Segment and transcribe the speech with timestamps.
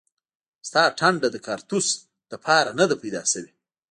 [0.67, 1.87] ستا ټنډه د کاړتوس
[2.31, 3.51] لپاره نه ده پیدا شوې